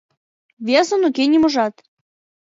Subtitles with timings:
[0.67, 1.73] Весын уке ниможат...»